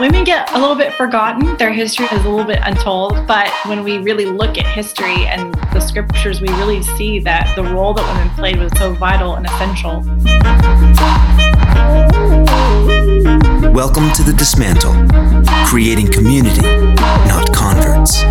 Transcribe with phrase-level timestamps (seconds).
[0.00, 1.56] Women get a little bit forgotten.
[1.56, 3.26] Their history is a little bit untold.
[3.26, 7.64] But when we really look at history and the scriptures, we really see that the
[7.64, 10.02] role that women played was so vital and essential.
[13.72, 14.92] Welcome to The Dismantle,
[15.66, 16.60] creating community,
[17.26, 18.22] not converts.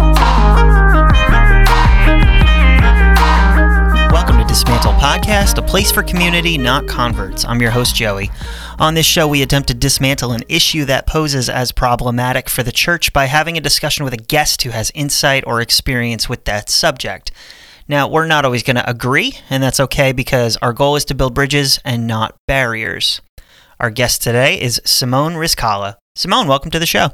[4.55, 7.43] Dismantle Podcast, a place for community, not converts.
[7.43, 8.31] I'm your host, Joey.
[8.79, 12.71] On this show, we attempt to dismantle an issue that poses as problematic for the
[12.71, 16.69] church by having a discussion with a guest who has insight or experience with that
[16.69, 17.31] subject.
[17.89, 21.15] Now, we're not always going to agree, and that's okay because our goal is to
[21.15, 23.19] build bridges and not barriers.
[23.81, 25.97] Our guest today is Simone Rizkallah.
[26.15, 27.09] Simone, welcome to the show.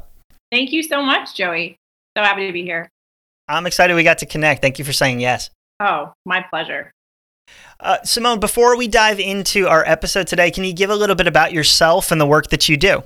[0.52, 1.74] Thank you so much, Joey.
[2.16, 2.88] So happy to be here.
[3.48, 4.62] I'm excited we got to connect.
[4.62, 5.50] Thank you for saying yes.
[5.80, 6.92] Oh, my pleasure.
[7.82, 11.26] Uh, Simone, before we dive into our episode today, can you give a little bit
[11.26, 13.02] about yourself and the work that you do?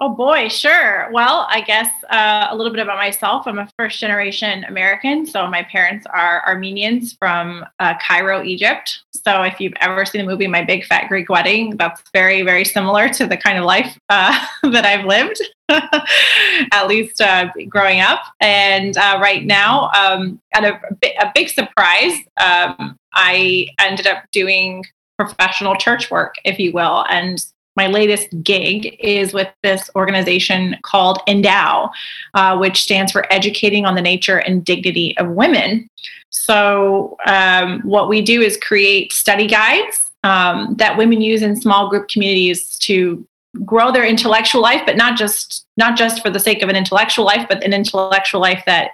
[0.00, 1.08] Oh boy, sure.
[1.12, 3.46] Well, I guess uh, a little bit about myself.
[3.46, 5.24] I'm a first generation American.
[5.26, 9.04] So my parents are Armenians from uh, Cairo, Egypt.
[9.14, 12.64] So if you've ever seen the movie My Big Fat Greek Wedding, that's very, very
[12.64, 18.22] similar to the kind of life uh, that I've lived, at least uh, growing up.
[18.40, 20.80] And uh, right now, um, at a,
[21.20, 24.84] a big surprise, um, I ended up doing
[25.16, 27.04] professional church work, if you will.
[27.08, 27.38] And
[27.76, 31.90] my latest gig is with this organization called Endow,
[32.34, 35.88] uh, which stands for Educating on the Nature and Dignity of Women.
[36.30, 41.88] So, um, what we do is create study guides um, that women use in small
[41.88, 43.26] group communities to
[43.64, 47.24] grow their intellectual life, but not just not just for the sake of an intellectual
[47.24, 48.92] life, but an intellectual life that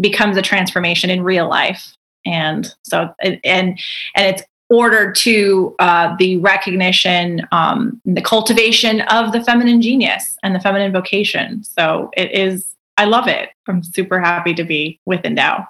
[0.00, 1.94] becomes a transformation in real life
[2.26, 3.78] and so and and
[4.16, 4.42] it's
[4.74, 10.92] ordered to uh, the recognition um, the cultivation of the feminine genius and the feminine
[10.92, 15.64] vocation so it is i love it i'm super happy to be with endow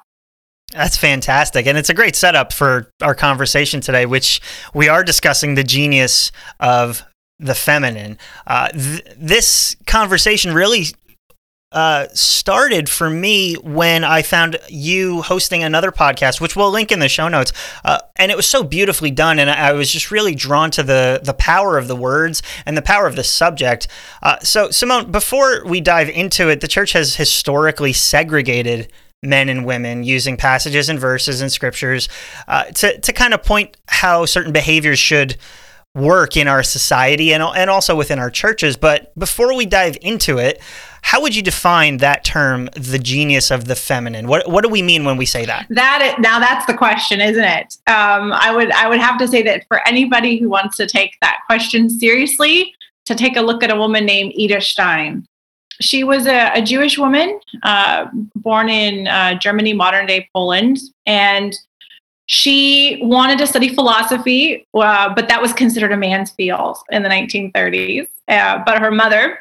[0.73, 1.69] that's fantastic.
[1.69, 4.41] And it's a great setup for our conversation today, which
[4.75, 7.05] we are discussing the genius of
[7.39, 8.19] the feminine.
[8.47, 10.87] Uh, th- this conversation really
[11.75, 17.01] uh, started for me when I found you hosting another podcast, which we'll link in
[17.01, 17.53] the show notes.
[17.85, 21.21] Uh, and it was so beautifully done, and I was just really drawn to the
[21.23, 23.89] the power of the words and the power of the subject.
[24.23, 29.67] Uh, so, Simone, before we dive into it, the church has historically segregated men and
[29.67, 32.09] women using passages and verses and scriptures
[32.47, 35.37] uh, to to kind of point how certain behaviors should
[35.95, 38.77] work in our society and, and also within our churches.
[38.77, 40.61] But before we dive into it,
[41.05, 44.27] how would you define that term, the genius of the feminine?
[44.27, 45.67] What what do we mean when we say that?
[45.69, 47.77] That is, now that's the question, isn't it?
[47.87, 51.19] Um, I would I would have to say that for anybody who wants to take
[51.21, 55.27] that question seriously, to take a look at a woman named Edith Stein.
[55.79, 58.07] She was a, a Jewish woman uh,
[58.37, 61.55] born in uh, Germany, modern day Poland, and
[62.27, 67.11] she wanted to study philosophy, uh, but that was considered a man's field in the
[67.11, 68.09] 1930s.
[68.27, 69.39] Uh, but her mother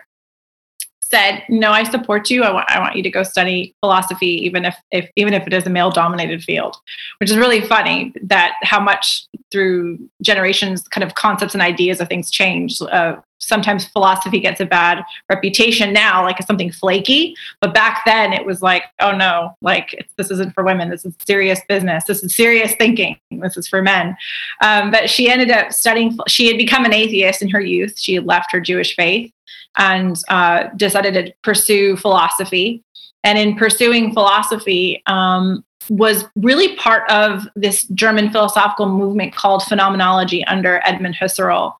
[1.13, 2.43] said, "No, I support you.
[2.43, 5.53] I want I want you to go study philosophy, even if, if even if it
[5.53, 6.75] is a male dominated field,"
[7.19, 12.09] which is really funny that how much through generations, kind of concepts and ideas of
[12.09, 12.81] things change.
[12.81, 18.45] Uh, sometimes philosophy gets a bad reputation now, like something flaky, but back then it
[18.45, 20.89] was like, oh no, like this isn't for women.
[20.89, 22.05] This is serious business.
[22.05, 23.17] This is serious thinking.
[23.29, 24.15] This is for men.
[24.61, 26.17] Um, but she ended up studying.
[26.27, 27.99] She had become an atheist in her youth.
[27.99, 29.31] She had left her Jewish faith
[29.77, 32.83] and uh, decided to pursue philosophy.
[33.23, 40.45] And in pursuing philosophy, um, was really part of this German philosophical movement called phenomenology
[40.45, 41.73] under Edmund Husserl.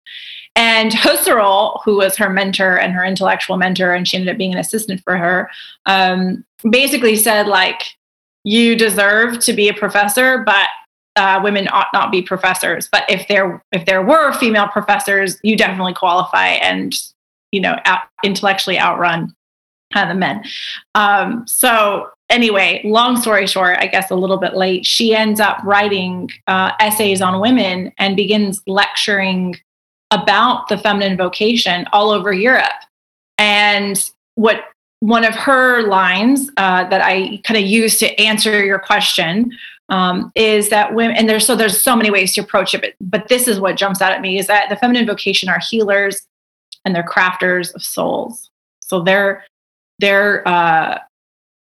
[0.56, 4.54] And Husserl, who was her mentor and her intellectual mentor, and she ended up being
[4.54, 5.50] an assistant for her,
[5.86, 7.82] um, basically said like,
[8.44, 10.68] "You deserve to be a professor, but
[11.16, 12.90] uh, women ought not be professors.
[12.92, 16.94] But if there if there were female professors, you definitely qualify and
[17.54, 19.34] you know out, intellectually outrun
[19.96, 20.44] uh, the men.
[20.96, 25.58] Um, so anyway long story short i guess a little bit late she ends up
[25.64, 29.56] writing uh, essays on women and begins lecturing
[30.12, 32.72] about the feminine vocation all over europe.
[33.38, 34.66] And what
[35.00, 39.52] one of her lines uh, that i kind of use to answer your question
[39.90, 42.94] um, is that women and there's so there's so many ways to approach it but,
[43.02, 46.26] but this is what jumps out at me is that the feminine vocation are healers
[46.86, 48.50] and they're crafters of souls.
[48.82, 49.44] So they're
[50.00, 51.00] they're uh,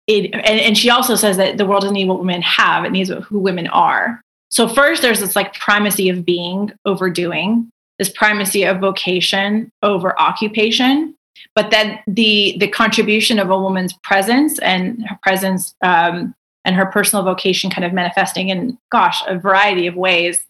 [0.07, 2.93] it, and, and she also says that the world doesn't need what women have; it
[2.93, 4.21] needs who women are.
[4.51, 10.19] So first, there's this like primacy of being over doing, this primacy of vocation over
[10.21, 11.15] occupation.
[11.55, 16.35] but then the the contribution of a woman's presence and her presence um,
[16.65, 20.45] and her personal vocation kind of manifesting in gosh a variety of ways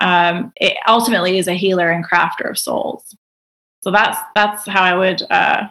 [0.00, 3.14] um, it ultimately is a healer and crafter of souls
[3.84, 5.68] so that's that's how i would uh,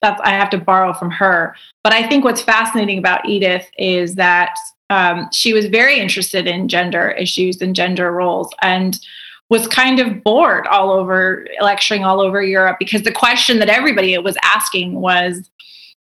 [0.00, 1.54] that's i have to borrow from her
[1.84, 4.54] but i think what's fascinating about edith is that
[4.90, 9.00] um, she was very interested in gender issues and gender roles and
[9.48, 14.16] was kind of bored all over lecturing all over Europe because the question that everybody
[14.18, 15.50] was asking was,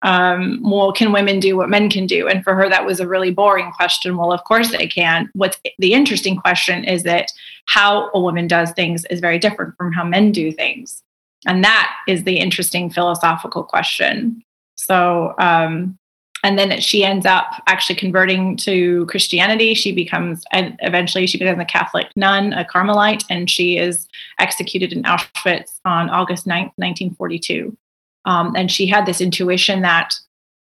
[0.02, 2.28] um, well, can women do what men can do?
[2.28, 4.18] And for her, that was a really boring question.
[4.18, 5.30] Well, of course they can.
[5.34, 7.32] What's the interesting question is that
[7.66, 11.04] how a woman does things is very different from how men do things.
[11.46, 14.44] And that is the interesting philosophical question.
[14.76, 15.98] So, um,
[16.44, 19.74] and then she ends up actually converting to Christianity.
[19.74, 24.08] She becomes, and eventually she becomes a Catholic nun, a Carmelite, and she is
[24.40, 27.76] executed in Auschwitz on August 9th, 1942.
[28.26, 30.14] Um, and she had this intuition that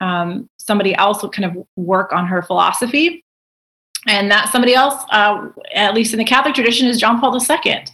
[0.03, 3.25] um, somebody else would kind of work on her philosophy.
[4.07, 7.85] And that somebody else, uh, at least in the Catholic tradition, is John Paul II,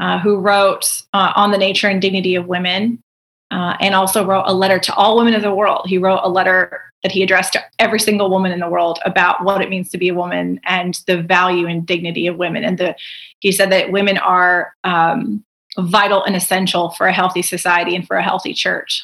[0.00, 3.02] uh, who wrote uh, On the Nature and Dignity of Women,
[3.50, 5.86] uh, and also wrote a letter to all women of the world.
[5.86, 9.44] He wrote a letter that he addressed to every single woman in the world about
[9.44, 12.64] what it means to be a woman and the value and dignity of women.
[12.64, 12.96] And the,
[13.38, 15.44] he said that women are um,
[15.78, 19.02] vital and essential for a healthy society and for a healthy church.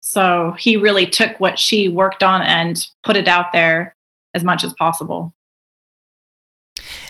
[0.00, 3.96] So he really took what she worked on and put it out there
[4.34, 5.34] as much as possible.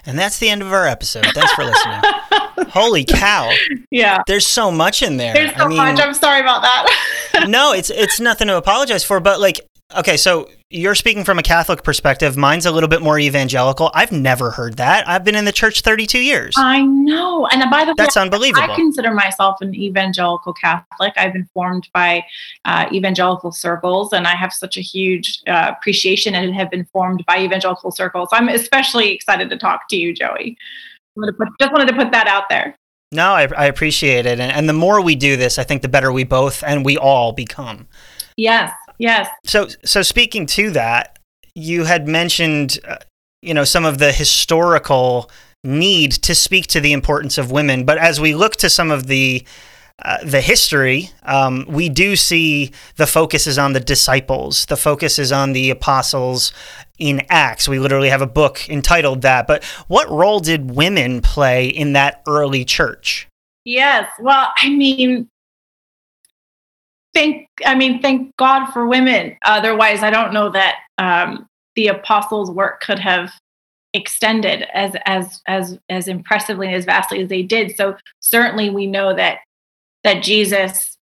[0.07, 1.27] And that's the end of our episode.
[1.35, 2.01] Thanks for listening.
[2.69, 3.51] Holy cow.
[3.91, 4.23] Yeah.
[4.27, 5.35] There's so much in there.
[5.35, 6.01] There's so I mean, much.
[6.01, 7.47] I'm sorry about that.
[7.49, 9.61] no, it's it's nothing to apologize for, but like
[9.97, 12.37] okay, so you're speaking from a Catholic perspective.
[12.37, 13.91] Mine's a little bit more evangelical.
[13.95, 15.09] I've never heard that.
[15.09, 16.55] I've been in the church 32 years.
[16.59, 17.47] I know.
[17.47, 18.69] And by the way, that's unbelievable.
[18.69, 21.13] I consider myself an evangelical Catholic.
[21.17, 22.25] I've been formed by
[22.65, 27.25] uh, evangelical circles, and I have such a huge uh, appreciation and have been formed
[27.27, 28.29] by evangelical circles.
[28.33, 30.57] I'm especially excited to talk to you, Joey.
[31.61, 32.77] Just wanted to put that out there.
[33.13, 34.41] No, I, I appreciate it.
[34.41, 36.97] And, and the more we do this, I think the better we both and we
[36.97, 37.87] all become.
[38.37, 39.29] Yes, Yes.
[39.45, 41.19] So, so speaking to that,
[41.55, 42.97] you had mentioned, uh,
[43.43, 45.31] you know, some of the historical
[45.63, 47.85] need to speak to the importance of women.
[47.85, 49.45] But as we look to some of the
[50.03, 54.67] uh, the history, um, we do see the focus is on the disciples.
[54.67, 56.53] The focus is on the apostles
[56.99, 57.69] in Acts.
[57.69, 59.47] We literally have a book entitled that.
[59.47, 63.29] But what role did women play in that early church?
[63.65, 64.11] Yes.
[64.21, 65.29] Well, I mean,
[67.15, 71.47] thank i mean thank god for women otherwise i don't know that um,
[71.77, 73.33] the apostles work could have
[73.95, 79.15] extended as as as as impressively as vastly as they did so certainly we know
[79.15, 79.39] that
[80.05, 80.97] that jesus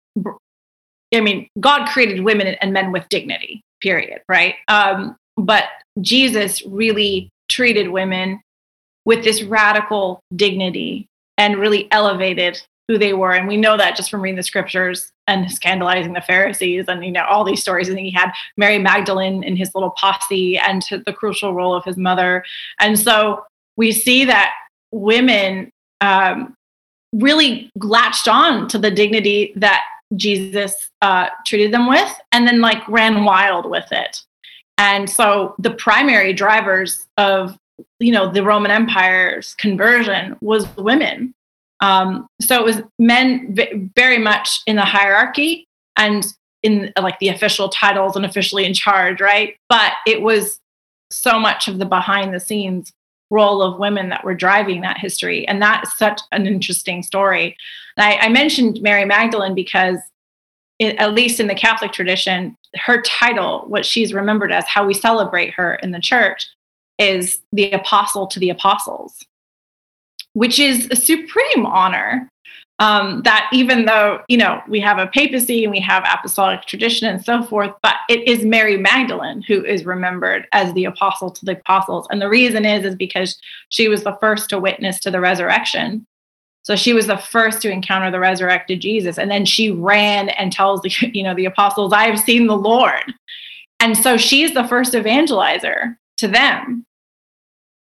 [1.14, 5.64] i mean god created women and men with dignity period right um, but
[6.00, 8.40] jesus really treated women
[9.04, 11.06] with this radical dignity
[11.38, 13.32] and really elevated who they were.
[13.32, 17.12] And we know that just from reading the scriptures and scandalizing the Pharisees and, you
[17.12, 17.88] know, all these stories.
[17.88, 21.96] And he had Mary Magdalene in his little posse and the crucial role of his
[21.96, 22.44] mother.
[22.80, 23.44] And so
[23.76, 24.52] we see that
[24.90, 25.70] women
[26.00, 26.54] um,
[27.12, 29.82] really latched on to the dignity that
[30.16, 34.22] Jesus uh, treated them with and then like ran wild with it.
[34.78, 37.58] And so the primary drivers of
[37.98, 41.34] you know the Roman Empire's conversion was women
[41.82, 46.24] um, so it was men v- very much in the hierarchy and
[46.62, 49.56] in like the official titles and officially in charge, right?
[49.68, 50.60] But it was
[51.10, 52.92] so much of the behind the scenes
[53.32, 55.46] role of women that were driving that history.
[55.48, 57.56] And that's such an interesting story.
[57.96, 59.98] I, I, mentioned Mary Magdalene because,
[60.78, 64.94] it, at least in the Catholic tradition, her title, what she's remembered as, how we
[64.94, 66.46] celebrate her in the church,
[66.98, 69.24] is the apostle to the apostles
[70.34, 72.28] which is a supreme honor.
[72.78, 77.08] Um, that even though you know we have a papacy and we have apostolic tradition
[77.08, 81.44] and so forth, but it is Mary Magdalene who is remembered as the apostle to
[81.44, 83.38] the apostles, and the reason is is because
[83.68, 86.06] she was the first to witness to the resurrection.
[86.62, 90.52] So she was the first to encounter the resurrected Jesus, and then she ran and
[90.52, 93.14] tells the you know the apostles, "I have seen the Lord,"
[93.80, 96.86] and so she's the first evangelizer to them.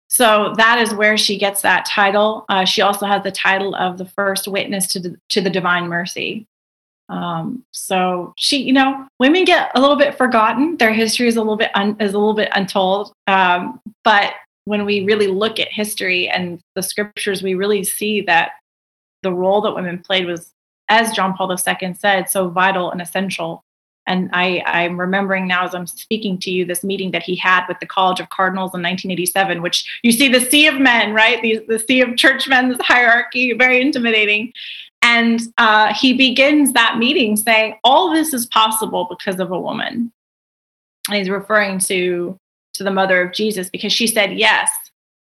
[0.08, 2.44] So that is where she gets that title.
[2.48, 5.88] Uh, she also has the title of the first witness to the, to the divine
[5.88, 6.46] mercy.
[7.08, 10.76] Um, so she, you know, women get a little bit forgotten.
[10.76, 13.12] Their history is a little bit un, is a little bit untold.
[13.26, 14.34] Um, but
[14.64, 18.52] when we really look at history and the scriptures, we really see that
[19.22, 20.52] the role that women played was
[20.88, 23.62] as John Paul II said, so vital and essential.
[24.06, 27.64] And I, I'm remembering now as I'm speaking to you this meeting that he had
[27.66, 31.42] with the College of Cardinals in 1987, which you see the sea of men, right?
[31.42, 34.52] The, the sea of churchmen, hierarchy, very intimidating.
[35.02, 40.12] And uh, he begins that meeting saying, All this is possible because of a woman.
[41.08, 42.38] And he's referring to,
[42.74, 44.70] to the mother of Jesus because she said yes.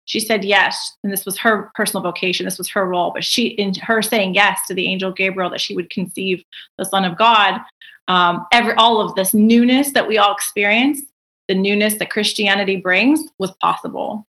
[0.07, 0.97] She said yes.
[1.05, 3.11] And this was her personal vocation, this was her role.
[3.13, 6.43] But she, in her saying yes to the angel Gabriel that she would conceive
[6.79, 7.61] the Son of God,
[8.09, 11.03] um, every, all of this newness that we all experience,
[11.47, 14.27] the newness that Christianity brings, was possible.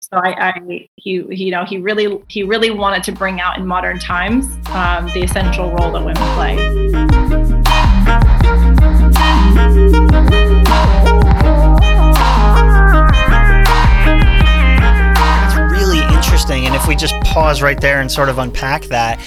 [0.00, 3.58] So I, I, he, he, you know, he really, he really wanted to bring out
[3.58, 6.56] in modern times um, the essential role that women play.
[15.44, 19.20] It's really interesting, and if we just pause right there and sort of unpack that,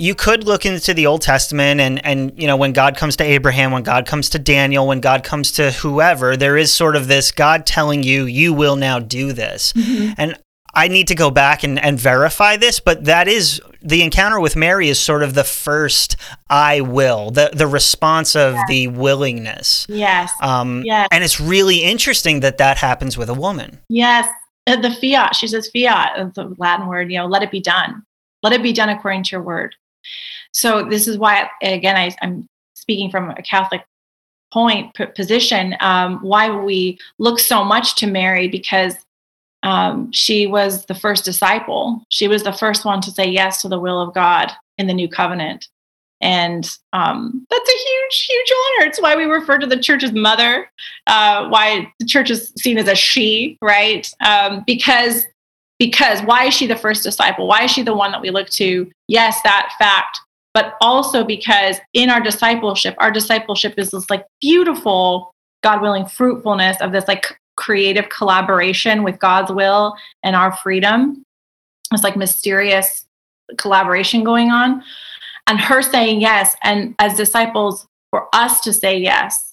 [0.00, 3.24] you could look into the Old Testament and and you know when God comes to
[3.24, 7.06] Abraham, when God comes to Daniel, when God comes to whoever, there is sort of
[7.06, 9.72] this God telling you you will now do this.
[9.74, 10.12] Mm-hmm.
[10.16, 10.38] And
[10.72, 14.56] I need to go back and, and verify this, but that is the encounter with
[14.56, 16.16] Mary is sort of the first
[16.48, 18.68] I will, the the response of yes.
[18.68, 19.86] the willingness.
[19.88, 20.32] Yes.
[20.40, 21.08] Um, yes.
[21.12, 23.80] And it's really interesting that that happens with a woman.
[23.88, 24.28] Yes.
[24.66, 28.02] Uh, the fiat, she says fiat, the Latin word, you know, let it be done.
[28.42, 29.74] Let it be done according to your word.
[30.52, 33.82] So this is why, again, I, am speaking from a Catholic
[34.52, 35.76] point position.
[35.80, 38.96] Um, why we look so much to Mary because
[39.62, 42.02] um, she was the first disciple.
[42.08, 44.94] She was the first one to say yes to the will of God in the
[44.94, 45.68] new covenant.
[46.22, 48.88] And um, that's a huge, huge honor.
[48.88, 50.70] It's why we refer to the church as mother,
[51.06, 54.10] uh, why the church is seen as a she, right?
[54.20, 55.24] Um, because
[55.80, 57.48] because why is she the first disciple?
[57.48, 58.88] Why is she the one that we look to?
[59.08, 60.20] Yes, that fact,
[60.52, 65.34] but also because in our discipleship, our discipleship is this like beautiful,
[65.64, 71.24] God willing fruitfulness of this like creative collaboration with God's will and our freedom.
[71.92, 73.06] It's like mysterious
[73.56, 74.82] collaboration going on.
[75.46, 79.49] And her saying yes, and as disciples, for us to say yes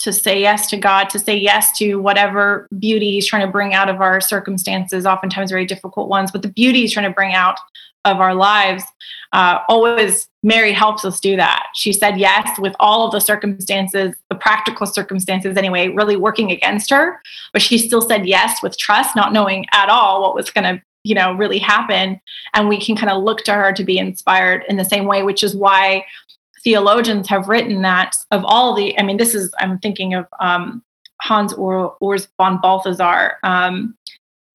[0.00, 3.74] to say yes to God, to say yes to whatever beauty He's trying to bring
[3.74, 7.34] out of our circumstances, oftentimes very difficult ones, but the beauty He's trying to bring
[7.34, 7.58] out
[8.04, 8.84] of our lives.
[9.32, 11.66] Uh, always, Mary helps us do that.
[11.74, 16.90] She said yes with all of the circumstances, the practical circumstances anyway, really working against
[16.90, 17.20] her,
[17.52, 20.82] but she still said yes with trust, not knowing at all what was going to
[21.04, 22.20] you know really happen
[22.54, 25.22] and we can kind of look to her to be inspired in the same way
[25.22, 26.04] which is why
[26.68, 30.82] theologians have written that of all the, I mean, this is, I'm thinking of um,
[31.22, 33.96] Hans Urs von Balthasar, um,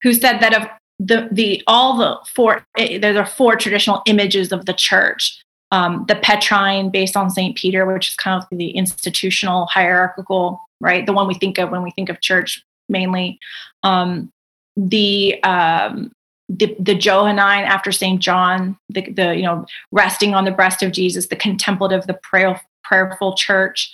[0.03, 0.67] who said that of
[0.99, 5.43] the, the, all the four, eh, there are four traditional images of the church.
[5.71, 7.57] Um, the Petrine, based on St.
[7.57, 11.07] Peter, which is kind of the institutional hierarchical, right?
[11.07, 13.39] The one we think of when we think of church mainly.
[13.81, 14.29] Um,
[14.77, 16.11] the um,
[16.57, 18.21] the, the Johannine after St.
[18.21, 22.61] John, the, the, you know, resting on the breast of Jesus, the contemplative, the prayer,
[22.83, 23.91] prayerful church,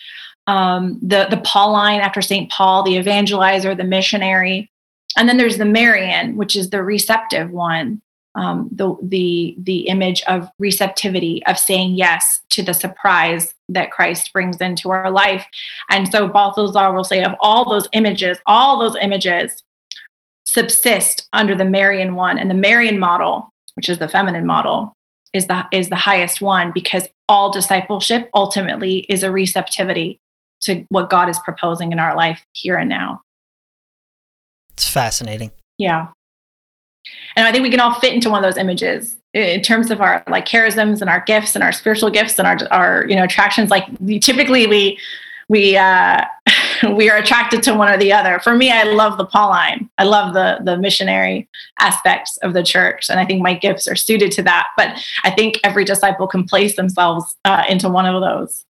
[0.48, 2.50] um, the, the Pauline after St.
[2.52, 4.70] Paul, the evangelizer, the missionary.
[5.18, 8.02] And then there's the Marian, which is the receptive one,
[8.36, 14.34] um, the, the, the image of receptivity, of saying yes to the surprise that Christ
[14.34, 15.46] brings into our life.
[15.90, 19.64] And so Balthasar will say, of all those images, all those images,
[20.54, 22.38] subsist under the Marian one.
[22.38, 24.94] And the Marian model, which is the feminine model,
[25.34, 30.20] is the is the highest one because all discipleship ultimately is a receptivity
[30.62, 33.22] to what God is proposing in our life here and now.
[34.72, 35.52] It's fascinating.
[35.78, 36.08] Yeah.
[37.36, 40.02] And I think we can all fit into one of those images in terms of
[40.02, 43.24] our like charisms and our gifts and our spiritual gifts and our our you know
[43.24, 44.98] attractions like we, typically we
[45.50, 46.24] we uh,
[46.96, 48.40] we are attracted to one or the other.
[48.40, 49.90] For me, I love the Pauline.
[49.98, 53.96] I love the the missionary aspects of the church, and I think my gifts are
[53.96, 54.68] suited to that.
[54.78, 58.66] But I think every disciple can place themselves uh, into one of those.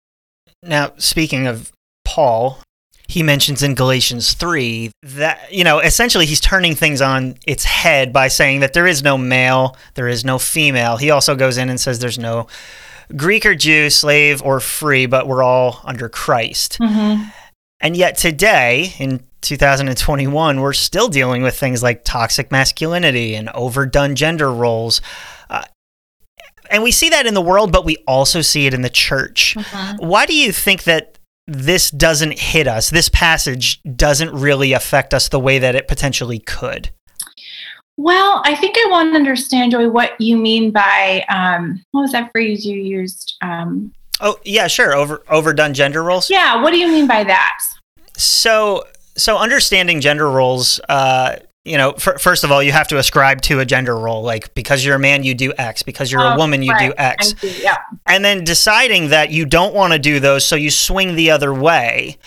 [0.64, 1.72] Now, speaking of
[2.06, 2.60] Paul,
[3.08, 8.12] he mentions in Galatians 3 that, you know, essentially he's turning things on its head
[8.12, 10.98] by saying that there is no male, there is no female.
[10.98, 12.48] He also goes in and says there's no
[13.16, 16.78] Greek or Jew, slave or free, but we're all under Christ.
[16.80, 17.30] Mm-hmm.
[17.80, 24.16] And yet today, in 2021, we're still dealing with things like toxic masculinity and overdone
[24.16, 25.00] gender roles.
[25.50, 25.64] Uh,
[26.70, 29.56] and we see that in the world, but we also see it in the church.
[29.58, 30.06] Mm-hmm.
[30.06, 32.90] Why do you think that this doesn't hit us?
[32.90, 36.90] This passage doesn't really affect us the way that it potentially could?
[37.98, 42.12] Well, I think I want to understand, Joey, what you mean by um, what was
[42.12, 43.36] that phrase you used?
[43.42, 44.94] Um, oh, yeah, sure.
[44.96, 46.30] Over overdone gender roles.
[46.30, 46.62] Yeah.
[46.62, 47.58] What do you mean by that?
[48.16, 48.84] So,
[49.16, 50.80] so understanding gender roles.
[50.88, 54.22] Uh, you know, f- first of all, you have to ascribe to a gender role.
[54.22, 55.82] Like because you're a man, you do X.
[55.84, 56.90] Because you're a Oh, woman, you right.
[56.92, 57.34] do X.
[57.62, 57.78] yeah.
[58.06, 61.54] and then deciding that you don't want to do those, so you swing the other
[61.54, 62.18] way.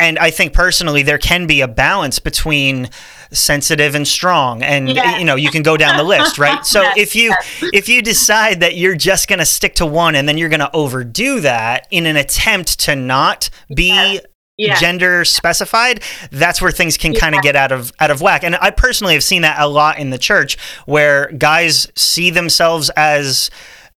[0.00, 2.88] And I think personally, there can be a balance between
[3.32, 5.18] sensitive and strong, and Yeah.
[5.18, 6.64] you know you can go down the list, right?
[6.70, 7.64] So Yes, if you yes.
[7.72, 10.60] if you decide that you're just going to stick to one, and then you're going
[10.60, 14.22] to overdo that in an attempt to not be Yes.
[14.56, 14.74] Yeah.
[14.78, 16.02] gender specified
[16.32, 19.14] that's where things can kind of get out of out of whack and i personally
[19.14, 23.48] have seen that a lot in the church where guys see themselves as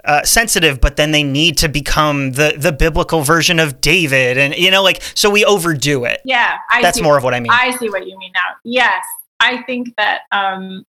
[0.05, 4.55] uh, sensitive, but then they need to become the the biblical version of David, and
[4.57, 6.21] you know, like so we overdo it.
[6.25, 6.59] yeah.
[6.71, 7.03] I That's see.
[7.03, 7.53] more of what I mean.
[7.53, 8.57] I see what you mean now.
[8.65, 9.05] Yes,
[9.41, 10.23] I think that.
[10.33, 10.85] um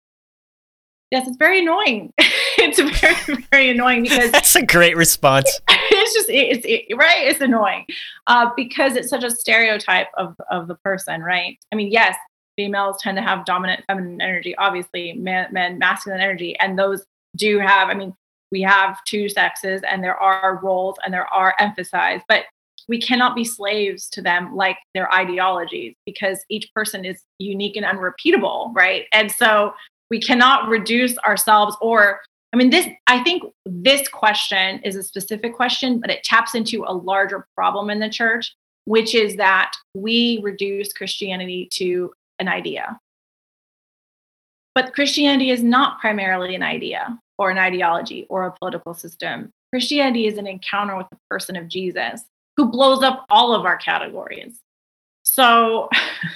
[1.11, 2.11] Yes, it's very annoying.
[2.17, 5.61] it's very very annoying because That's a great response.
[5.69, 7.27] it's just it's it, right.
[7.27, 7.85] It's annoying
[8.25, 11.59] uh, because it's such a stereotype of of the person, right?
[11.71, 12.15] I mean, yes,
[12.55, 14.55] females tend to have dominant feminine energy.
[14.57, 17.05] Obviously, men, men masculine energy, and those
[17.35, 17.89] do have.
[17.89, 18.15] I mean,
[18.53, 22.45] we have two sexes, and there are roles, and there are emphasized, but
[22.87, 27.85] we cannot be slaves to them like their ideologies because each person is unique and
[27.85, 29.07] unrepeatable, right?
[29.11, 29.73] And so
[30.11, 32.19] we cannot reduce ourselves or
[32.51, 36.83] I mean, this, I think this question is a specific question, but it taps into
[36.87, 38.53] a larger problem in the church,
[38.85, 42.99] which is that we reduce Christianity to an idea.
[44.75, 49.51] But Christianity is not primarily an idea or an ideology or a political system.
[49.71, 52.23] Christianity is an encounter with the person of Jesus
[52.57, 54.59] who blows up all of our categories.
[55.23, 55.89] So,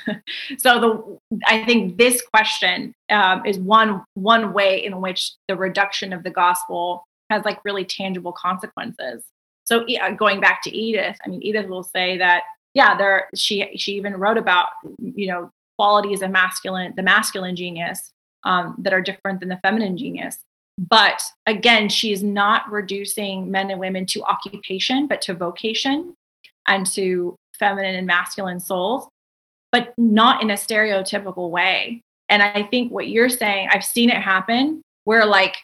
[0.57, 6.13] so the I think this question um, is one one way in which the reduction
[6.13, 9.23] of the gospel has like really tangible consequences.
[9.65, 13.69] So uh, going back to Edith, I mean, Edith will say that yeah, there she
[13.77, 14.67] she even wrote about
[14.99, 18.11] you know qualities of masculine the masculine genius
[18.43, 20.37] um, that are different than the feminine genius.
[20.77, 26.13] But again, she's not reducing men and women to occupation, but to vocation
[26.67, 29.07] and to feminine and masculine souls,
[29.71, 32.01] but not in a stereotypical way.
[32.29, 35.55] And I think what you're saying, I've seen it happen where like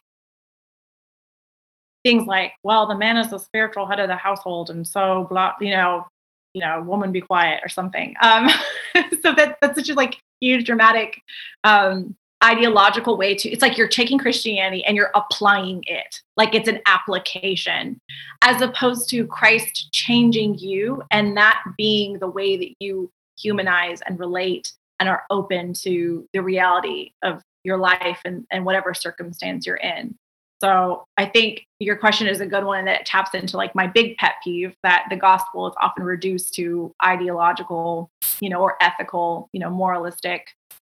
[2.03, 5.53] things like, well, the man is the spiritual head of the household, and so blah,
[5.59, 6.07] you know,
[6.53, 8.15] you know, woman be quiet or something.
[8.21, 8.49] Um,
[9.21, 11.21] so that that's such a like huge dramatic
[11.63, 16.21] um ideological way to it's like you're taking christianity and you're applying it.
[16.35, 17.99] Like it's an application
[18.41, 24.19] as opposed to christ changing you and that being the way that you humanize and
[24.19, 29.77] relate and are open to the reality of your life and, and whatever circumstance you're
[29.77, 30.15] in.
[30.61, 34.17] So i think your question is a good one that taps into like my big
[34.17, 39.59] pet peeve that the gospel is often reduced to ideological you know or ethical you
[39.59, 40.47] know moralistic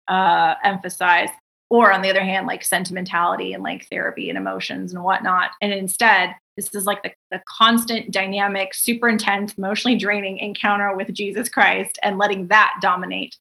[0.07, 1.29] uh, emphasize,
[1.69, 5.51] or on the other hand, like sentimentality and like therapy and emotions and whatnot.
[5.61, 11.13] And instead, this is like the, the constant, dynamic, super intense, emotionally draining encounter with
[11.13, 13.35] Jesus Christ and letting that dominate,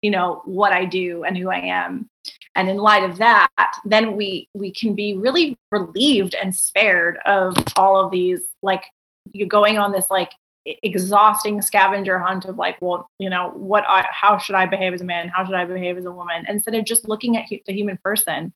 [0.00, 2.08] you know, what I do and who I am.
[2.54, 7.56] And in light of that, then we we can be really relieved and spared of
[7.76, 8.84] all of these like
[9.32, 10.32] you're going on this like
[10.64, 15.00] exhausting scavenger hunt of like well you know what I, how should i behave as
[15.00, 15.28] a man?
[15.28, 16.44] How should i behave as a woman?
[16.48, 18.52] Instead of just looking at the human person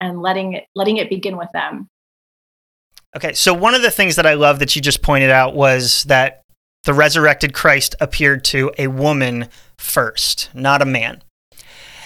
[0.00, 1.88] and letting it letting it begin with them.
[3.16, 6.04] Okay, so one of the things that I love that you just pointed out was
[6.04, 6.44] that
[6.84, 11.22] the resurrected Christ appeared to a woman first, not a man.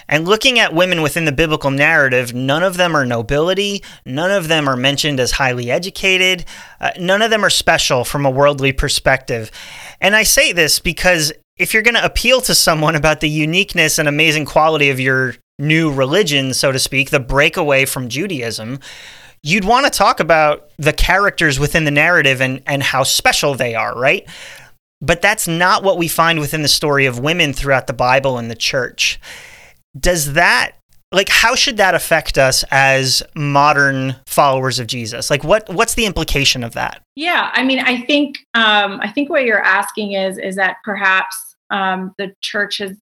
[0.09, 4.49] And looking at women within the biblical narrative, none of them are nobility, none of
[4.49, 6.45] them are mentioned as highly educated,
[6.81, 9.51] uh, none of them are special from a worldly perspective.
[10.01, 13.99] And I say this because if you're going to appeal to someone about the uniqueness
[13.99, 18.81] and amazing quality of your new religion, so to speak, the breakaway from Judaism,
[19.43, 23.75] you'd want to talk about the characters within the narrative and, and how special they
[23.75, 24.27] are, right?
[25.01, 28.51] But that's not what we find within the story of women throughout the Bible and
[28.51, 29.21] the church.
[29.99, 30.73] Does that
[31.13, 35.31] like how should that affect us as modern followers of Jesus?
[35.31, 37.05] Like what what's the implication of that?
[37.17, 41.57] yeah i mean i think um i think what you're asking is is that perhaps
[41.71, 42.97] um the church has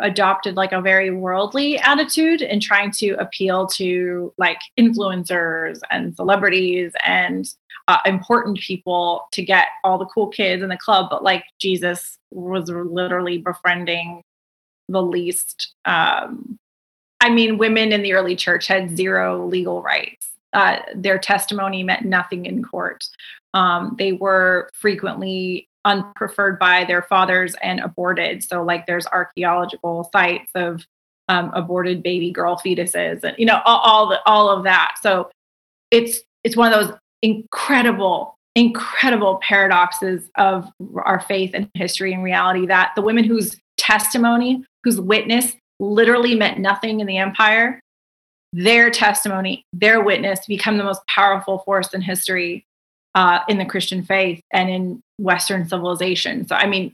[0.00, 6.92] adopted like a very worldly attitude in trying to appeal to like influencers and celebrities
[7.04, 7.48] and
[7.88, 12.16] uh, important people to get all the cool kids in the club but like jesus
[12.30, 14.22] was literally befriending
[14.88, 16.58] the least um
[17.20, 20.28] I mean, women in the early church had zero legal rights.
[20.52, 23.04] Uh, their testimony meant nothing in court.
[23.54, 28.44] Um, they were frequently unpreferred by their fathers and aborted.
[28.44, 30.86] So, like, there's archaeological sites of
[31.28, 34.96] um, aborted baby girl fetuses, and you know, all, all the all of that.
[35.02, 35.30] So,
[35.90, 40.70] it's it's one of those incredible, incredible paradoxes of
[41.02, 46.58] our faith and history and reality that the women whose testimony, whose witness literally meant
[46.58, 47.80] nothing in the empire,
[48.52, 52.64] their testimony, their witness become the most powerful force in history
[53.14, 56.46] uh, in the Christian faith and in Western civilization.
[56.46, 56.92] So, I mean,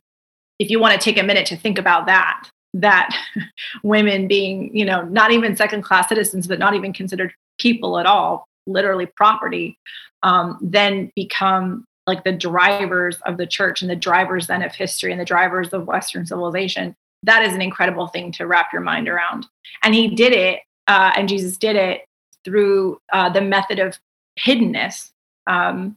[0.59, 3.16] if you want to take a minute to think about that, that
[3.83, 8.07] women being, you know, not even second class citizens, but not even considered people at
[8.07, 9.79] all, literally property,
[10.23, 15.11] um, then become like the drivers of the church and the drivers then of history
[15.12, 16.94] and the drivers of Western civilization.
[17.25, 19.47] That is an incredible thing to wrap your mind around.
[19.83, 22.07] And he did it, uh, and Jesus did it
[22.45, 23.99] through uh, the method of
[24.39, 25.11] hiddenness.
[25.47, 25.97] Um,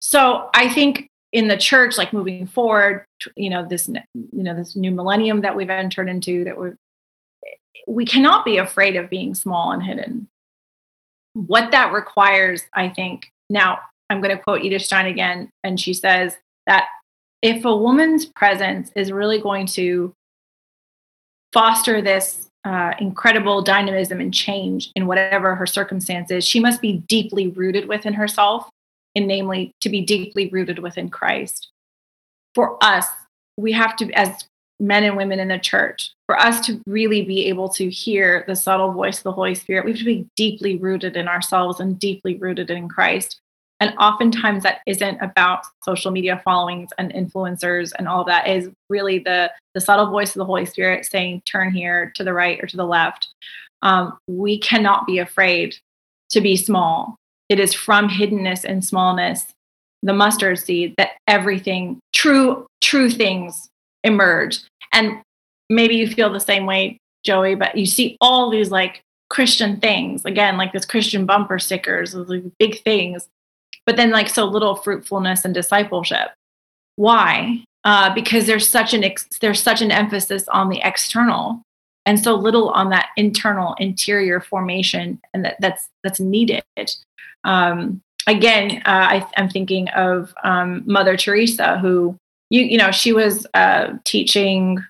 [0.00, 3.04] so I think in the church, like moving forward,
[3.36, 6.70] you know, this you know this new millennium that we've entered into, that we
[7.86, 10.28] we cannot be afraid of being small and hidden.
[11.34, 13.26] What that requires, I think.
[13.50, 13.78] Now,
[14.10, 16.86] I'm going to quote Edith Stein again, and she says that
[17.42, 20.14] if a woman's presence is really going to
[21.52, 27.48] foster this uh, incredible dynamism and change in whatever her circumstances, she must be deeply
[27.48, 28.68] rooted within herself,
[29.14, 31.68] and namely to be deeply rooted within Christ.
[32.54, 33.06] For us,
[33.56, 34.44] we have to, as
[34.80, 38.54] men and women in the church, for us to really be able to hear the
[38.54, 41.98] subtle voice of the Holy Spirit, we have to be deeply rooted in ourselves and
[41.98, 43.40] deeply rooted in Christ.
[43.80, 49.20] And oftentimes that isn't about social media followings and influencers and all that is really
[49.20, 52.66] the the subtle voice of the Holy Spirit saying, turn here to the right or
[52.66, 53.28] to the left.
[53.82, 55.76] Um, we cannot be afraid
[56.30, 57.16] to be small.
[57.48, 59.46] It is from hiddenness and smallness,
[60.02, 63.68] the mustard seed, that everything, true, true things
[64.02, 64.58] emerge.
[64.92, 65.22] And
[65.70, 70.24] maybe you feel the same way, Joey, but you see all these like Christian things,
[70.24, 73.28] again, like this Christian bumper stickers, like big things
[73.88, 76.28] but then like so little fruitfulness and discipleship.
[76.96, 77.64] Why?
[77.84, 81.62] Uh, because there's such an ex- there's such an emphasis on the external
[82.04, 86.62] and so little on that internal interior formation and that that's that's needed
[87.44, 92.14] um, again uh, I, am thinking of um, mother teresa who
[92.50, 94.84] you you know she was uh, teaching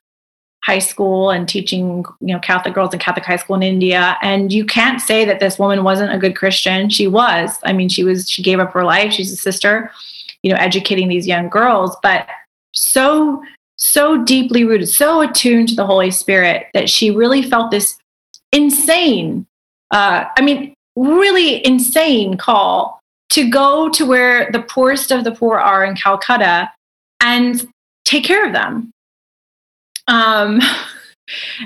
[0.69, 4.17] high school and teaching you know catholic girls in catholic high school in india.
[4.21, 6.91] And you can't say that this woman wasn't a good christian.
[6.91, 7.59] She was.
[7.65, 9.13] I mean she was she gave up her life.
[9.13, 9.91] She's a sister
[10.43, 11.97] you know educating these young girls.
[12.03, 12.29] But
[12.75, 13.43] so
[13.77, 17.97] so deeply rooted so attuned to the holy spirit that she really felt this
[18.53, 19.47] insane
[19.93, 22.99] uh, i mean really insane call
[23.31, 26.71] to go to where the poorest of the poor are in calcutta
[27.21, 27.69] and
[28.05, 28.91] take care of them
[30.09, 30.61] um,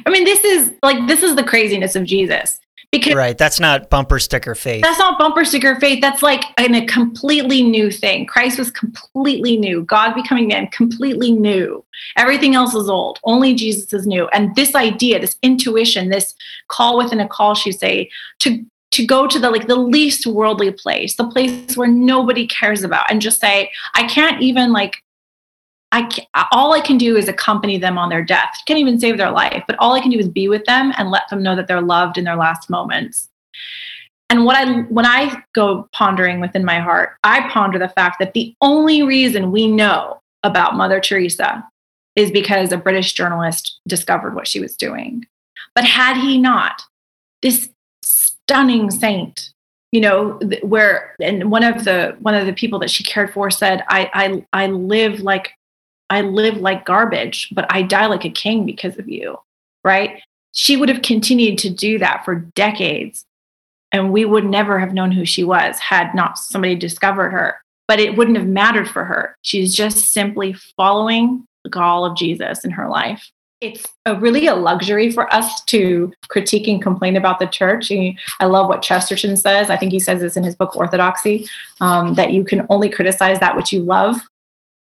[0.06, 2.58] I mean, this is like this is the craziness of Jesus.
[2.90, 4.82] Because right, that's not bumper sticker faith.
[4.82, 6.02] That's not bumper sticker faith.
[6.02, 8.26] That's like in a completely new thing.
[8.26, 9.82] Christ was completely new.
[9.84, 11.82] God becoming man, completely new.
[12.18, 13.18] Everything else is old.
[13.24, 14.28] Only Jesus is new.
[14.34, 16.34] And this idea, this intuition, this
[16.68, 20.70] call within a call, she say, to to go to the like the least worldly
[20.70, 25.02] place, the place where nobody cares about, and just say, I can't even like
[25.92, 28.50] I can, all I can do is accompany them on their death.
[28.66, 31.10] Can't even save their life, but all I can do is be with them and
[31.10, 33.28] let them know that they're loved in their last moments.
[34.30, 38.32] And what I when I go pondering within my heart, I ponder the fact that
[38.32, 41.62] the only reason we know about Mother Teresa
[42.16, 45.26] is because a British journalist discovered what she was doing.
[45.74, 46.82] But had he not,
[47.42, 47.68] this
[48.02, 49.50] stunning saint
[49.92, 53.50] you know where and one of the one of the people that she cared for
[53.50, 55.52] said i i i live like
[56.12, 59.38] I live like garbage, but I die like a king because of you,
[59.82, 60.20] right?
[60.52, 63.24] She would have continued to do that for decades.
[63.92, 67.56] And we would never have known who she was had not somebody discovered her.
[67.88, 69.34] But it wouldn't have mattered for her.
[69.40, 73.30] She's just simply following the call of Jesus in her life.
[73.62, 77.90] It's a really a luxury for us to critique and complain about the church.
[77.90, 79.70] I love what Chesterton says.
[79.70, 81.48] I think he says this in his book Orthodoxy
[81.80, 84.20] um, that you can only criticize that which you love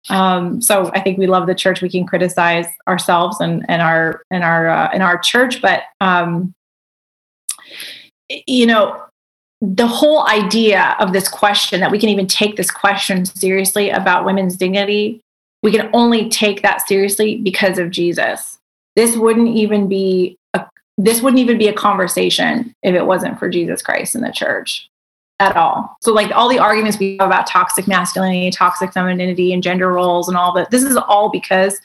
[0.09, 1.83] um, so I think we love the church.
[1.83, 6.55] We can criticize ourselves and, and our and our uh, and our church, but um,
[8.47, 9.03] you know,
[9.61, 14.25] the whole idea of this question that we can even take this question seriously about
[14.25, 15.21] women's dignity,
[15.63, 18.59] we can only take that seriously because of Jesus.
[18.97, 20.65] This wouldn't even be a,
[20.97, 24.90] this wouldn't even be a conversation if it wasn't for Jesus Christ in the church
[25.41, 25.97] at all.
[26.03, 30.29] So like all the arguments we have about toxic masculinity, toxic femininity, and gender roles
[30.29, 31.81] and all that, this is all because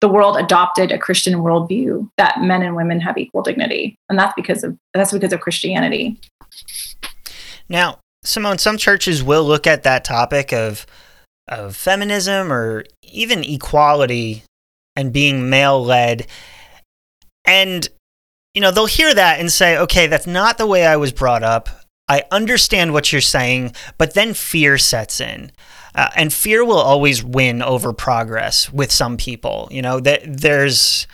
[0.00, 3.96] the world adopted a Christian worldview that men and women have equal dignity.
[4.08, 6.20] And that's because of that's because of Christianity.
[7.68, 10.86] Now, Simone, some churches will look at that topic of
[11.48, 14.44] of feminism or even equality
[14.94, 16.26] and being male led
[17.46, 17.88] and
[18.54, 21.44] you know, they'll hear that and say, "Okay, that's not the way I was brought
[21.44, 21.68] up.
[22.08, 25.52] I understand what you're saying, but then fear sets in.
[25.94, 29.68] Uh, and fear will always win over progress with some people.
[29.70, 31.06] You know, that there's,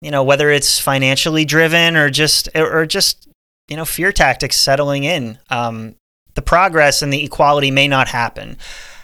[0.00, 3.28] you know, whether it's financially driven or just, or just,
[3.68, 5.38] you know, fear tactics settling in.
[5.50, 5.94] Um,
[6.34, 8.58] the progress and the equality may not happen.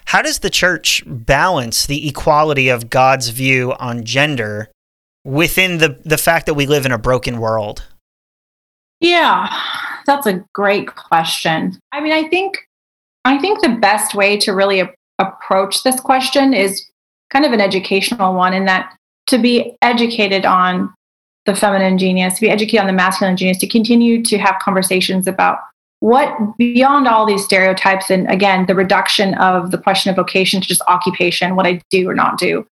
[0.06, 4.70] How does the church balance the equality of God's view on gender
[5.24, 7.84] within the, the fact that we live in a broken world?
[9.00, 9.52] Yeah,
[10.06, 11.78] that's a great question.
[11.92, 12.58] I mean, I think
[13.24, 16.84] I think the best way to really a- approach this question is
[17.30, 18.94] kind of an educational one in that
[19.28, 20.92] to be educated on
[21.46, 25.26] the feminine genius, to be educated on the masculine genius, to continue to have conversations
[25.26, 25.58] about
[26.00, 30.68] what beyond all these stereotypes and again the reduction of the question of vocation to
[30.68, 32.66] just occupation, what I do or not do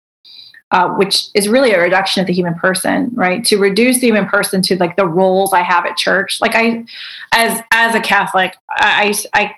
[0.70, 3.44] uh, which is really a reduction of the human person, right?
[3.46, 6.40] To reduce the human person to like the roles I have at church.
[6.40, 6.84] Like I,
[7.32, 9.54] as as a Catholic, I I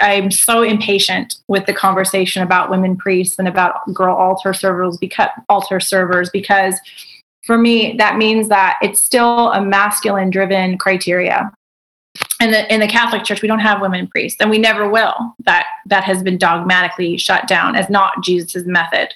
[0.00, 5.28] I'm so impatient with the conversation about women priests and about girl altar servers because
[5.48, 6.80] altar servers because
[7.44, 11.52] for me that means that it's still a masculine driven criteria
[12.40, 15.34] in the in the Catholic Church, we don't have women priests, and we never will.
[15.40, 19.14] That that has been dogmatically shut down as not Jesus' method.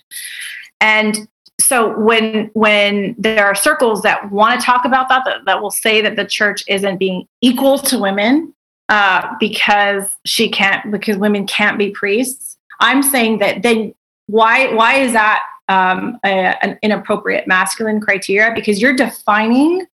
[0.82, 1.28] And
[1.60, 5.70] so when when there are circles that want to talk about that, that, that will
[5.70, 8.52] say that the church isn't being equal to women
[8.88, 13.94] uh, because she can't because women can't be priests, I'm saying that then
[14.26, 18.52] why why is that um, a, an inappropriate masculine criteria?
[18.54, 19.86] Because you're defining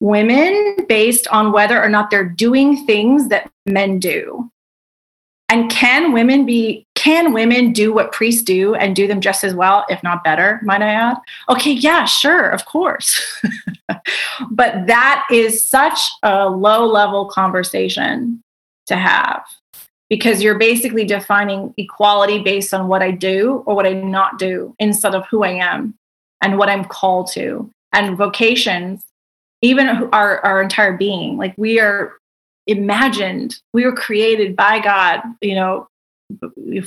[0.00, 4.50] women based on whether or not they're doing things that men do.
[5.50, 9.54] And can women be can women do what priests do and do them just as
[9.54, 11.16] well, if not better, might I add?
[11.48, 13.42] Okay, yeah, sure, of course.
[14.50, 18.42] but that is such a low level conversation
[18.86, 19.42] to have
[20.10, 24.74] because you're basically defining equality based on what I do or what I not do
[24.78, 25.94] instead of who I am
[26.42, 27.70] and what I'm called to.
[27.94, 29.02] And vocations,
[29.62, 32.20] even our, our entire being, like we are
[32.66, 35.88] imagined we were created by god you know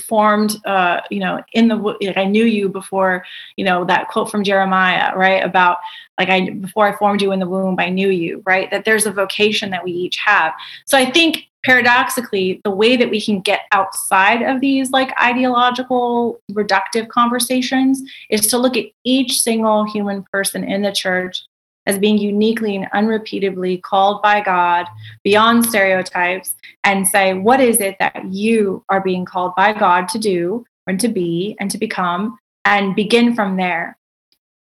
[0.02, 3.24] formed uh you know in the like i knew you before
[3.56, 5.78] you know that quote from jeremiah right about
[6.18, 9.06] like i before i formed you in the womb i knew you right that there's
[9.06, 10.52] a vocation that we each have.
[10.86, 16.40] So i think paradoxically the way that we can get outside of these like ideological
[16.52, 21.44] reductive conversations is to look at each single human person in the church
[21.86, 24.86] as being uniquely and unrepeatably called by God
[25.22, 30.18] beyond stereotypes and say, what is it that you are being called by God to
[30.18, 33.96] do and to be and to become, and begin from there.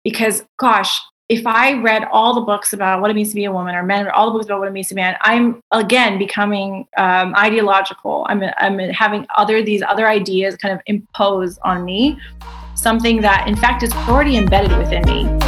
[0.03, 0.99] Because, gosh,
[1.30, 3.84] if I read all the books about what it means to be a woman, or
[3.84, 6.88] men, all the books about what it means to be a man, I'm again becoming
[6.97, 8.25] um, ideological.
[8.30, 12.17] I'm, I'm having other these other ideas kind of impose on me,
[12.75, 15.46] something that in fact is already embedded within me.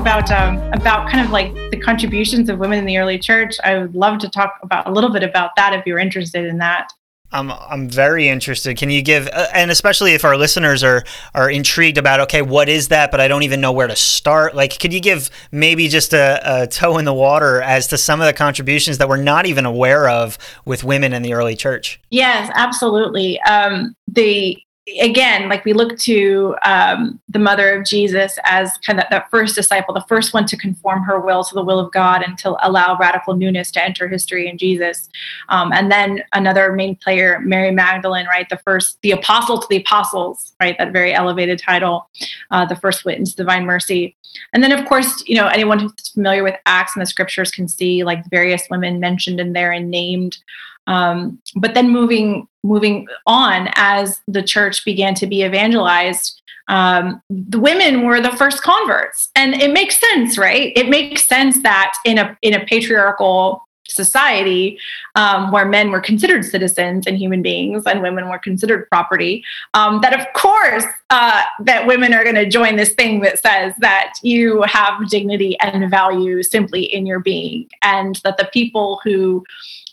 [0.00, 3.78] About um, about kind of like the contributions of women in the early church, I
[3.78, 6.92] would love to talk about a little bit about that if you're interested in that.
[7.32, 8.76] I'm I'm very interested.
[8.76, 12.68] Can you give uh, and especially if our listeners are are intrigued about okay, what
[12.68, 13.10] is that?
[13.10, 14.54] But I don't even know where to start.
[14.54, 18.20] Like, could you give maybe just a, a toe in the water as to some
[18.20, 22.00] of the contributions that we're not even aware of with women in the early church?
[22.10, 23.40] Yes, absolutely.
[23.42, 24.58] Um, the
[25.00, 29.54] again, like we look to um, the mother of Jesus as kind of that first
[29.54, 32.56] disciple, the first one to conform her will to the will of God and to
[32.66, 35.08] allow radical newness to enter history in Jesus.
[35.48, 38.48] Um, and then another main player, Mary Magdalene, right?
[38.48, 40.76] The first, the apostle to the apostles, right?
[40.78, 42.08] That very elevated title,
[42.50, 44.16] uh, the first witness, divine mercy.
[44.52, 47.68] And then, of course, you know, anyone who's familiar with Acts and the scriptures can
[47.68, 50.38] see like various women mentioned in there and named.
[50.86, 57.58] Um, but then moving moving on as the church began to be evangelized, um, the
[57.58, 60.72] women were the first converts, and it makes sense, right?
[60.76, 64.78] It makes sense that in a in a patriarchal society
[65.16, 69.42] um, where men were considered citizens and human beings and women were considered property
[69.74, 73.74] um, that of course uh, that women are going to join this thing that says
[73.78, 79.44] that you have dignity and value simply in your being and that the people who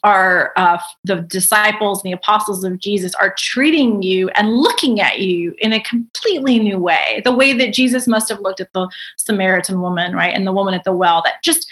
[0.08, 5.20] are uh, the disciples and the apostles of jesus are treating you and looking at
[5.20, 8.88] you in a completely new way the way that jesus must have looked at the
[9.18, 11.70] samaritan woman right and the woman at the well that just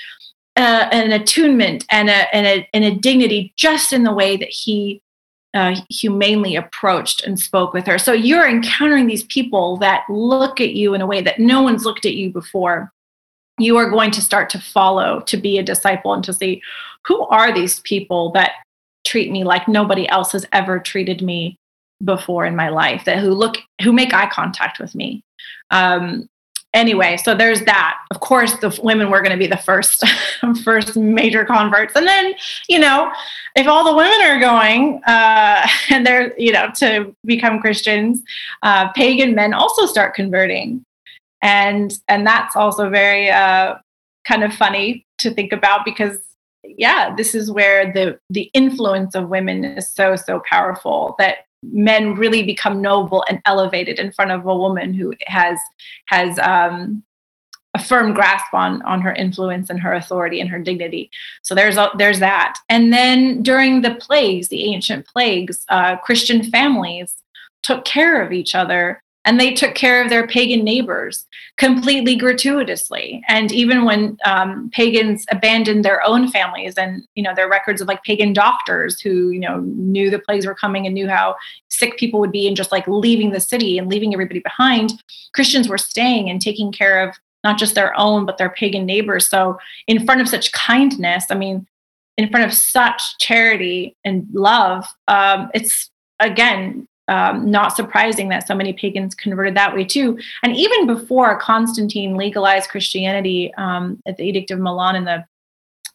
[0.57, 4.49] uh, an attunement and a, and, a, and a dignity just in the way that
[4.49, 5.01] he
[5.53, 7.97] uh, humanely approached and spoke with her.
[7.97, 11.85] So you're encountering these people that look at you in a way that no one's
[11.85, 12.91] looked at you before.
[13.57, 16.61] You are going to start to follow, to be a disciple, and to see
[17.05, 18.51] who are these people that
[19.05, 21.57] treat me like nobody else has ever treated me
[22.03, 25.23] before in my life that who look who make eye contact with me?
[25.71, 26.27] Um,
[26.73, 27.97] anyway, so there's that.
[28.11, 30.03] Of course, the women were going to be the first,
[30.63, 32.33] first major converts, and then
[32.67, 33.11] you know,
[33.55, 38.21] if all the women are going uh, and they're you know to become Christians,
[38.61, 40.83] uh, pagan men also start converting,
[41.41, 43.75] and and that's also very uh,
[44.27, 46.17] kind of funny to think about because
[46.63, 52.15] yeah, this is where the the influence of women is so so powerful that men
[52.15, 55.59] really become noble and elevated in front of a woman who has
[56.07, 57.03] has um,
[57.73, 61.09] a firm grasp on on her influence and her authority and her dignity.
[61.43, 62.57] So there's a, there's that.
[62.69, 67.15] And then during the plagues, the ancient plagues, uh, Christian families
[67.63, 71.25] took care of each other and they took care of their pagan neighbors
[71.57, 73.23] completely gratuitously.
[73.27, 77.87] And even when um, pagans abandoned their own families and you know their records of
[77.87, 81.35] like pagan doctors who you know knew the plagues were coming and knew how
[81.69, 84.93] sick people would be and just like leaving the city and leaving everybody behind
[85.33, 89.27] christians were staying and taking care of not just their own but their pagan neighbors.
[89.29, 89.57] So
[89.87, 91.65] in front of such kindness i mean
[92.17, 98.55] in front of such charity and love um, it's again um, not surprising that so
[98.55, 100.17] many pagans converted that way too.
[100.43, 105.25] And even before Constantine legalized Christianity um, at the Edict of Milan in the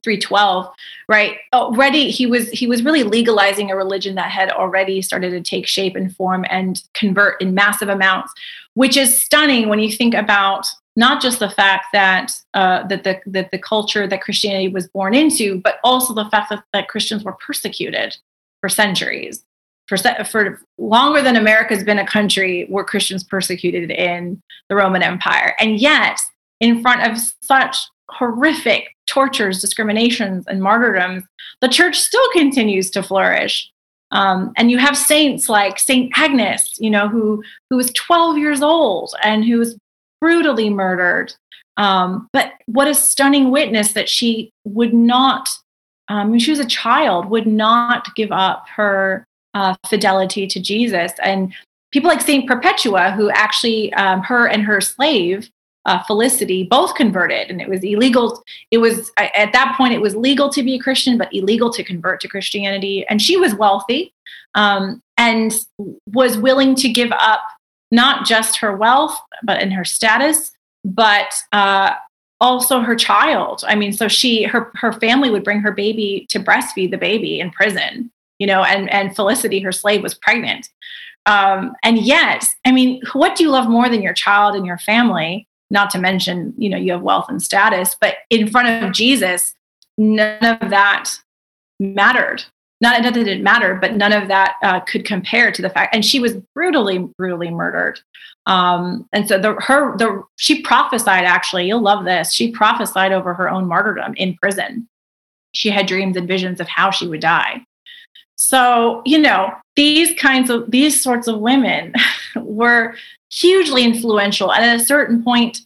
[0.02, 0.66] 312
[1.10, 5.42] right already he was he was really legalizing a religion that had already started to
[5.42, 8.32] take shape and form and convert in massive amounts
[8.72, 13.20] which is stunning when you think about not just the fact that uh, that the
[13.26, 17.24] that the culture that Christianity was born into, but also the fact that, that Christians
[17.24, 18.16] were persecuted
[18.60, 19.44] for centuries
[19.90, 25.56] for, for longer than America's been a country were Christians persecuted in the Roman Empire.
[25.58, 26.18] And yet,
[26.60, 27.76] in front of such
[28.08, 31.24] horrific tortures, discriminations, and martyrdoms,
[31.60, 33.70] the church still continues to flourish.
[34.12, 38.62] Um, and you have saints like Saint Agnes, you know, who who was 12 years
[38.62, 39.76] old and who was
[40.20, 41.34] brutally murdered.
[41.76, 45.48] Um, but what a stunning witness that she would not,
[46.08, 49.24] um, when she was a child, would not give up her
[49.54, 51.12] uh, fidelity to Jesus.
[51.22, 51.52] And
[51.92, 55.50] people like Saint Perpetua, who actually, um, her and her slave,
[55.86, 58.44] uh, Felicity, both converted, and it was illegal.
[58.70, 61.82] It was at that point it was legal to be a Christian, but illegal to
[61.82, 63.06] convert to Christianity.
[63.08, 64.12] And she was wealthy
[64.54, 65.52] um, and
[66.12, 67.40] was willing to give up
[67.90, 70.52] not just her wealth, but in her status,
[70.84, 71.94] but uh,
[72.40, 73.64] also her child.
[73.66, 77.40] I mean, so she her her family would bring her baby to breastfeed the baby
[77.40, 80.68] in prison you know, and and Felicity, her slave, was pregnant.
[81.26, 84.78] Um, and yet, I mean, what do you love more than your child and your
[84.78, 85.46] family?
[85.70, 89.54] Not to mention, you know, you have wealth and status, but in front of Jesus,
[89.96, 91.10] none of that
[91.78, 92.42] mattered.
[92.80, 95.94] Not that it didn't matter, but none of that uh, could compare to the fact.
[95.94, 98.00] And she was brutally, brutally murdered.
[98.46, 101.66] Um, and so the her the she prophesied actually.
[101.66, 102.32] You'll love this.
[102.32, 104.88] She prophesied over her own martyrdom in prison.
[105.52, 107.66] She had dreams and visions of how she would die.
[108.40, 111.92] So, you know, these kinds of these sorts of women
[112.36, 112.94] were
[113.30, 114.50] hugely influential.
[114.50, 115.58] And at a certain point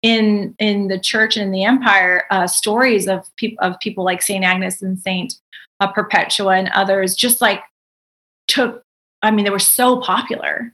[0.00, 4.22] in in the church and in the empire, uh, stories of people of people like
[4.22, 5.34] Saint Agnes and Saint
[5.80, 7.60] uh, Perpetua and others just like
[8.48, 8.82] took.
[9.20, 10.72] I mean, they were so popular.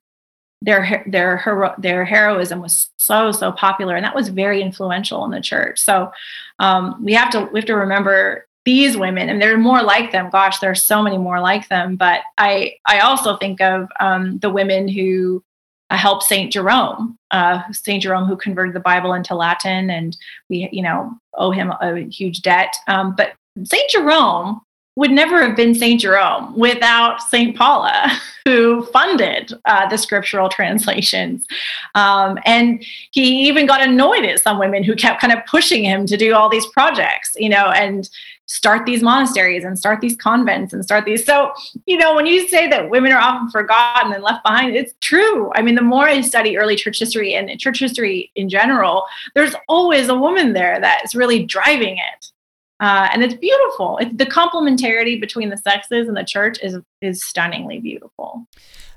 [0.62, 5.32] Their their hero, their heroism was so so popular, and that was very influential in
[5.32, 5.80] the church.
[5.80, 6.12] So
[6.60, 10.12] um, we have to we have to remember these women and there are more like
[10.12, 13.88] them gosh there are so many more like them but i i also think of
[13.98, 15.42] um, the women who
[15.88, 20.18] uh, helped saint jerome uh, saint jerome who converted the bible into latin and
[20.50, 23.32] we you know owe him a huge debt um, but
[23.64, 24.60] saint jerome
[24.96, 26.00] would never have been St.
[26.00, 27.56] Jerome without St.
[27.56, 28.10] Paula,
[28.44, 31.46] who funded uh, the scriptural translations.
[31.94, 36.04] Um, and he even got annoyed at some women who kept kind of pushing him
[36.06, 38.10] to do all these projects, you know, and
[38.48, 41.24] start these monasteries and start these convents and start these.
[41.24, 41.52] So,
[41.86, 45.52] you know, when you say that women are often forgotten and left behind, it's true.
[45.54, 49.54] I mean, the more I study early church history and church history in general, there's
[49.68, 52.32] always a woman there that's really driving it.
[52.80, 53.98] Uh, and it's beautiful.
[53.98, 58.46] It's, the complementarity between the sexes and the church is is stunningly beautiful.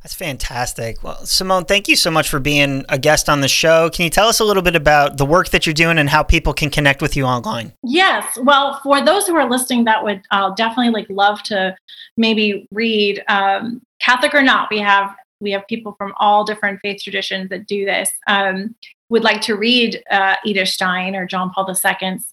[0.03, 1.03] That's fantastic.
[1.03, 3.89] Well, Simone, thank you so much for being a guest on the show.
[3.91, 6.23] Can you tell us a little bit about the work that you're doing and how
[6.23, 7.73] people can connect with you online?
[7.83, 8.37] Yes.
[8.41, 11.75] Well, for those who are listening, that would uh, definitely like love to
[12.17, 14.69] maybe read um, Catholic or not.
[14.71, 18.09] We have we have people from all different faith traditions that do this.
[18.27, 18.75] Um,
[19.09, 22.30] would like to read uh, Edith Stein or John Paul II's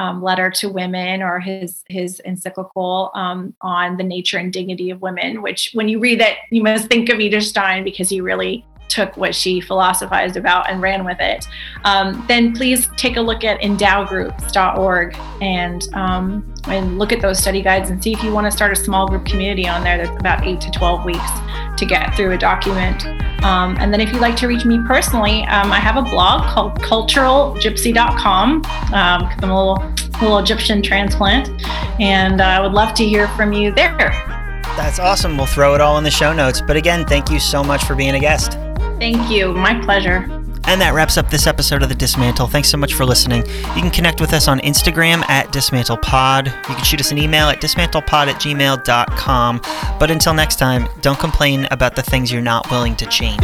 [0.00, 5.02] um, letter to women or his his encyclical um, on the nature and dignity of
[5.02, 5.42] women.
[5.42, 9.16] Which, when you read it, you must think of Edith Stein because he really took
[9.16, 11.46] what she philosophized about and ran with it.
[11.84, 17.62] Um, then please take a look at endowgroups.org and um, and look at those study
[17.62, 19.96] guides and see if you want to start a small group community on there.
[19.96, 21.30] That's about eight to twelve weeks
[21.76, 23.06] to get through a document.
[23.42, 26.42] Um, and then if you'd like to reach me personally, um, I have a blog
[26.50, 31.48] called culturalgypsy.com because um, I'm a little, little Egyptian transplant,
[31.98, 34.39] and uh, I would love to hear from you there.
[34.80, 35.36] That's awesome.
[35.36, 36.62] We'll throw it all in the show notes.
[36.62, 38.52] But again, thank you so much for being a guest.
[38.98, 39.52] Thank you.
[39.52, 40.26] My pleasure.
[40.64, 42.46] And that wraps up this episode of The Dismantle.
[42.46, 43.44] Thanks so much for listening.
[43.46, 46.46] You can connect with us on Instagram at DismantlePod.
[46.46, 49.60] You can shoot us an email at dismantlepod at gmail.com.
[49.98, 53.40] But until next time, don't complain about the things you're not willing to change.